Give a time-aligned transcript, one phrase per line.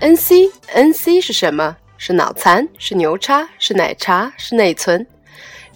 [0.00, 1.76] NC NC 是什么？
[1.98, 2.66] 是脑残？
[2.78, 3.46] 是牛叉？
[3.58, 4.32] 是奶茶？
[4.38, 5.06] 是内存？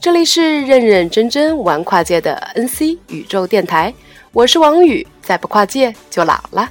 [0.00, 3.92] 这里是认认真真玩跨界的 NC 宇宙电台，
[4.32, 6.70] 我是王宇，再不跨界就老了。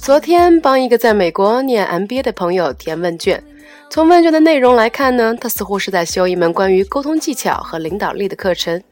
[0.00, 3.44] 昨天帮一个在美国念 MBA 的朋友填问卷，
[3.92, 8.82] 从问卷的内容来看呢，他似乎是在修一门关于沟通技巧和领导力的课程。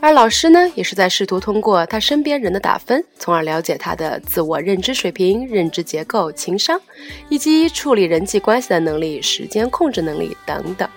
[0.00, 6.80] 而老师呢，也是在试图通过他身边人的打分，从而了解他的自我认知水平、认知结构、情商，
[7.28, 10.88] 以及处理人际关系的能力、时间控制能力等等。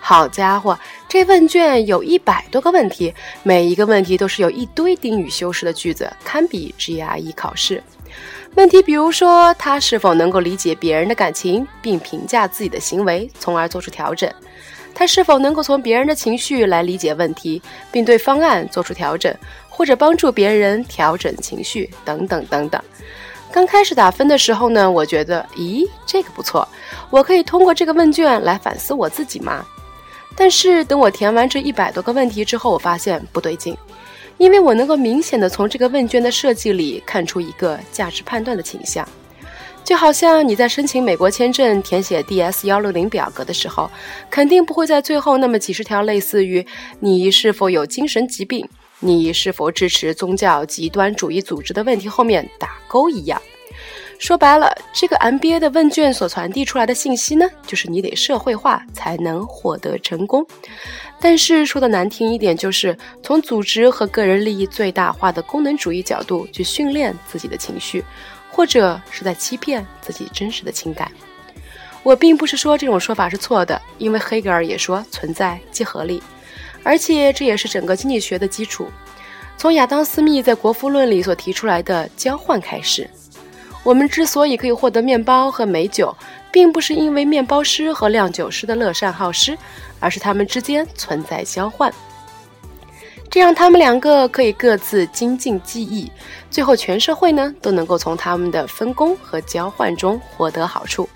[0.00, 7.82] 好家伙，这问卷有一百多个问题，每一个问题都是有一堆丁语修饰的句子，堪比 GRE 考试。
[8.54, 14.32] 问题比如说，他是否能够理解别人的感情，并评价自己的行为，从而做出调整？
[14.94, 17.60] 他是否能够从别人的情绪来理解问题，
[17.92, 19.34] 并对方案做出调整，
[19.68, 22.82] 或者帮助别人调整情绪等等等等。
[23.52, 26.66] 刚开始打分的时候呢，我觉得，咦，这个不错，
[27.10, 29.64] 我可以通过这个问卷来反思我自己吗？
[30.34, 33.76] 但是等我填完这一百多个问题之后，我发现不对劲，
[34.38, 39.06] 因为我能够明显的从这个问卷的设计里看出一个价值判断的倾向。
[39.84, 43.88] 就好像你在申请美国签证填写 DS 幺六零表格的时候，
[44.28, 46.66] 肯定不会在最后那么几十条类似于
[46.98, 53.40] 你是否有精神疾病、你是否支持宗教极端主义组织的问题后面打勾一样。
[54.18, 60.46] 说白了，这个 MBA 的问卷所传递出来的信息呢，就是你得社会化才能获得成功。
[61.20, 68.04] 但是说的难听一点，就是从组织和个人利益最大化的功能主义角度去训练自己的情绪。
[68.48, 71.12] 或者是在欺骗自己真实的情感。
[72.02, 76.22] 我并不是说这种说法是错的，因为黑格尔也说存在即合理，
[76.82, 78.88] 而且这也是整个经济学的基础。
[79.58, 83.06] 从亚当·斯密在《国富论》里所提出来的交换开始，
[83.86, 86.12] 我们之所以可以获得面包和美酒，
[86.50, 89.56] 并不是因为面包师和酿酒师的乐善好施，
[90.00, 91.92] 而是他们之间存在交换。
[93.30, 96.10] 这样，他们两个可以各自精进技艺，
[96.50, 101.08] 最后全社会呢都能够从他们的分工和交换中获得好处。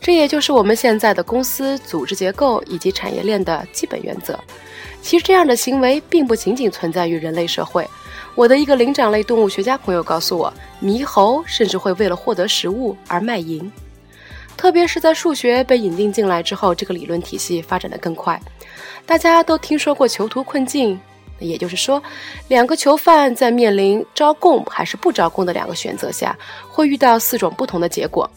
[0.00, 4.38] 这也就是我们现在的公司组织结构以及产业链的基本原则。
[5.02, 7.84] 其实，这样的行为并不仅仅存在于人类社会。
[8.34, 10.52] 我的一个灵长类动物学家朋友告诉我，
[10.82, 13.70] 猕猴甚至会为了获得食物而卖淫。
[14.56, 18.40] 特别是在数学被引进进来之后，这个理论体系发展的更快。
[19.06, 21.00] 大家都听说过囚徒困境。
[21.40, 22.00] 也就是说，
[22.46, 28.30] 两个囚犯在面临招供还是不招供的两个选择下，会遇到四种不同的结果：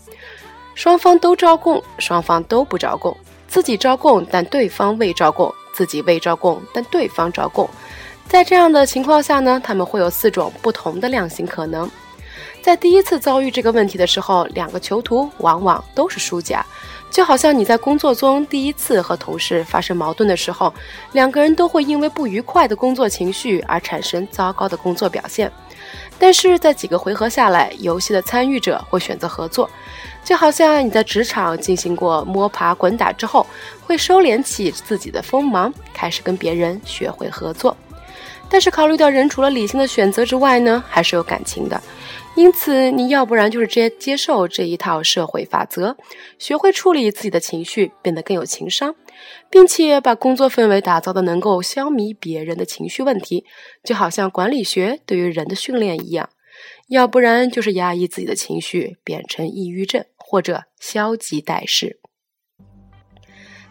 [0.73, 3.13] 双方都招供，双方都不招供；
[3.47, 7.69] 自己招供但对方未招供；自己未招供但对方招供。
[8.27, 11.89] 在这样的情况下呢，他们会有四种不同的量刑可能。
[12.61, 16.63] 在第一次遭遇这个问题的时候，两个囚徒往往都是输家。
[17.09, 20.73] 就好像你在工作中第一次和同事发生矛盾的时候，
[21.13, 25.49] 两个人都会因为不愉快的工作情绪而产生糟糕的工作表现。
[26.19, 29.69] 但是在几个回合下来，游戏的参与者会选择合作。
[30.25, 33.47] 就好像你在职场进行过摸爬滚打之后，
[33.85, 37.75] 会收敛起自己的锋芒，开始跟别人学会合作。
[38.49, 41.81] 但是考虑到人除了理性的选择之外呢，还是有感情的。
[42.35, 45.97] 因此，你要不然就是接接受这一套社会法则，
[46.37, 48.93] 学会处理自己的情绪，变得更有情商，
[49.49, 53.43] 并且把工作氛围打造的能够消弭别人的情绪问题，
[53.83, 56.29] 就好像管理学对于人的训练一样；
[56.89, 61.99] 要不然就是压抑自己的情绪，变成抑郁症或者消极怠事。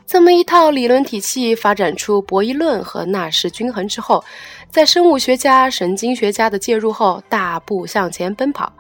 [0.07, 4.25] 这么一套理论体系发展出博弈论和纳什均衡之后，
[4.71, 8.73] 在生物学家、神经学家的介入后，大步向前奔跑。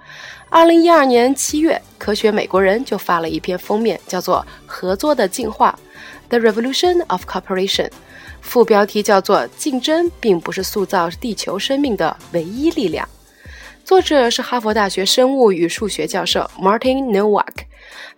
[0.48, 5.76] 二零一二年七月，科学美国人就发了一篇封面，叫做《合作的进化》
[6.28, 7.90] （The Revolution of Cooperation），
[8.40, 13.06] 副标题叫做“竞争并不是塑造地球生命的唯一力量”。
[13.84, 17.66] 作者是哈佛大学生物与数学教授 Martin Nowak。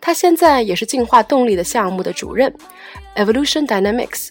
[0.01, 2.53] 他现在也是进化动力的项目的主任
[3.17, 4.29] ，Evolution Dynamics。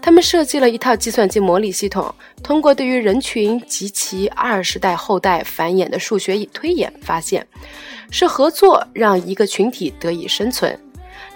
[0.00, 2.12] 他们设计了一套计算机模拟系统，
[2.42, 7.46] 通过对于人群及其二十代后代繁衍的数学推演，发现
[8.10, 10.76] 是合作让一个群体得以生存。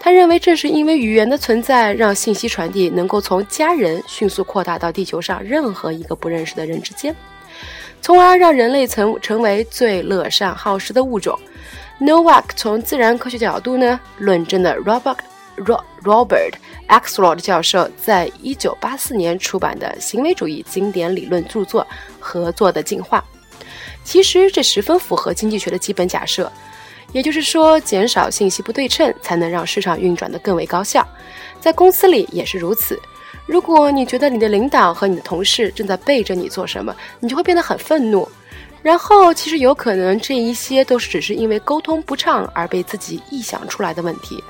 [0.00, 7.14] 他认为，正是因为语言的存在，让信息传递能够从家人迅速扩大到地球上任何一个不认识的人之间，
[8.02, 11.38] 从而让人类成成为最乐善好施的物种。
[11.99, 15.17] Nowak 从自然科学角度呢，论证了 Robert
[16.03, 16.53] Robert
[16.89, 21.83] Axelrod 教授在一九八四年出版的行为主义经典理论著作
[22.21, 23.25] 《合作的进化》。
[24.05, 26.53] 其实这十分符合经济学的基本假设，
[27.13, 31.07] 也就是说，减少信息不对称才能让市场运转得更为高效。
[31.59, 33.01] 在公司里也是如此。
[33.47, 38.29] 如果你觉得你的领导和你的同事正在背着你做什么，你就会变得很愤怒。
[38.87, 44.41] 然后，其实有可能这一些都是只是因为沟通不畅而被自己臆想出来的问题，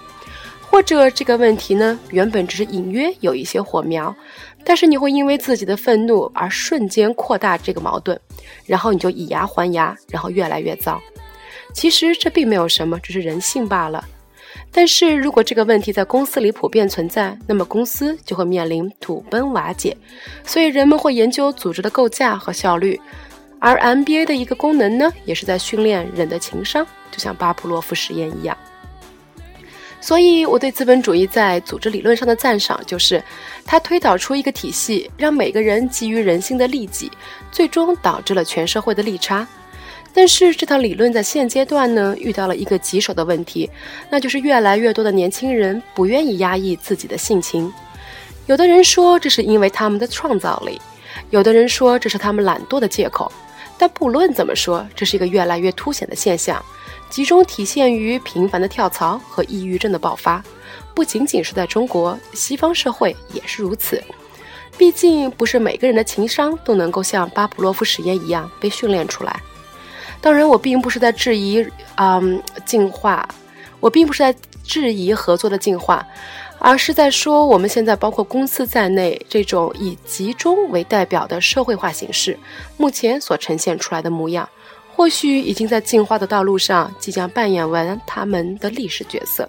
[0.60, 4.14] 或者这个问题呢原本只是隐约有一些火苗，
[4.62, 8.20] 但是你会因为自己的愤怒而瞬间扩大这个矛盾，
[8.66, 11.00] 然后你就以牙还牙，然后越来越糟。
[11.72, 14.04] 其实这并没有什么，只是人性罢了。
[14.70, 19.96] 但是如果这个问题在公司里普遍存在，那么公司就会面临土崩瓦解。
[20.44, 23.00] 所以人们会研究组织的构架和效率。
[23.58, 28.56] 而 MBA 的一个功能呢，也是在训练人的情商，就像巴甫洛夫实验一样。
[29.98, 33.20] 所以，我对资本主义在组织理论上的赞赏，就是
[33.64, 37.10] 它推导出一个体系，让每个人基于人性的利己，
[37.50, 39.44] 最终导致了全社会的利差。
[40.12, 43.68] 但是，这套理论在现阶段呢，遇到了一个棘手的问题，
[44.08, 47.72] 那就是越来越多的年轻人不愿意压抑自己的性情。
[48.46, 50.78] 有的人说，这是因为他们的创造力；
[51.30, 53.30] 有的人说，这是他们懒惰的借口。
[53.78, 56.64] 但不论怎么说，这是一个越来越凸显的现象，
[57.10, 60.42] 集中体现于频繁的跳槽和抑郁症的爆发。
[60.94, 64.02] 不仅仅是在中国，西方社会也是如此。
[64.78, 69.40] 毕竟，不是每个人的情商都能够像巴甫洛夫实验一样被训练出来。
[70.22, 71.66] 当然，我并不是在质疑，
[71.96, 73.28] 嗯，进化，
[73.78, 74.34] 我并不是在
[74.66, 76.06] 质疑合作的进化。
[76.58, 82.38] 而是在说，我们现在包括公司在内，这种以集中为代表的社会化形式，
[82.78, 84.48] 目前所呈现出来的模样，
[84.94, 89.46] 或许已经在进化的道路上，即将扮演完他们的历史角色。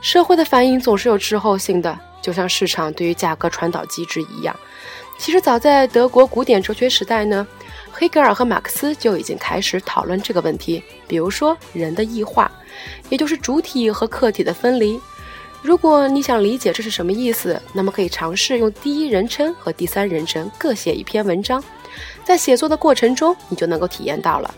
[0.00, 4.54] 社会的反应总是有滞后性的，就像市场对于价格传导机制一样。
[5.20, 7.46] 其实早在德国古典哲学时代呢，
[7.92, 12.50] 黑格尔和马克思就已经开始讨论这个问题，比如说人的异化，
[13.10, 14.98] 也就是主体和客体的分离。
[15.60, 21.62] 如果你想理解这是什么意思，那么可以尝试用第一人称和第三人称各写一篇文章，
[22.24, 24.54] 在写作的过程中，你就能够体验到了。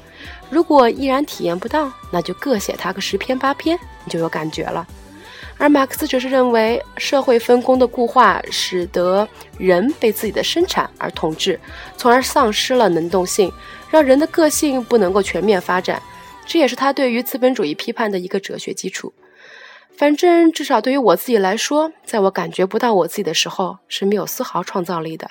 [0.48, 4.86] 如果依然体验不到，那就各写它个十篇八篇，你就有感觉了。
[5.62, 9.28] 而马克思则是认为，社会分工的固化使得
[9.58, 11.56] 人被自己的生产而统治，
[11.96, 13.48] 从而丧失了能动性，
[13.88, 16.02] 让人的个性不能够全面发展。
[16.44, 19.12] 这也是他对于资本主义批判的一个哲学基础。
[19.96, 25.30] 反正至少对于我自己来说，在我感觉不到我自己的时候，是没有丝毫创造力的。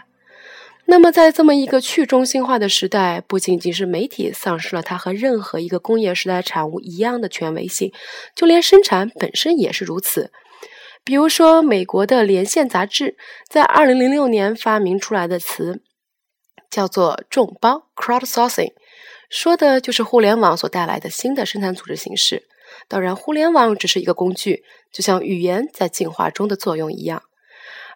[0.86, 7.94] 那么，在这么一个去中心化的时代，不仅仅是媒体丧失了它和任何一个工业时代产物一样的权威性，
[8.36, 10.32] 就连生产本身也是如此。
[11.04, 13.16] 比如说，美国的《连线》杂志
[13.48, 15.82] 在二零零六年发明出来的词
[16.70, 18.74] 叫做“众包 （crowdsourcing）”，
[19.30, 22.44] 说的就是互联网所带来的新的生产组织形式。
[22.88, 27.24] 当然，互联网只是一个工具，就像语言在进化中的作用一样。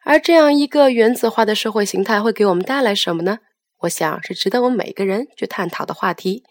[0.06, 3.40] 而这样一个原子化的社会形态会给我们带来什么呢？
[3.80, 6.44] 我想是值得我们每个人去探讨的话题。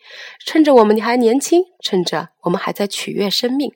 [0.45, 3.73] 趁着我们还年轻，趁着我们还在取悦生命。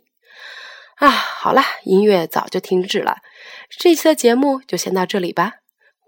[0.97, 3.19] 啊，好啦，音乐早就停止了，
[3.71, 5.55] 这期的节目就先到这里吧。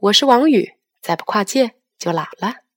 [0.01, 2.70] 我是王宇，再不跨界就老了。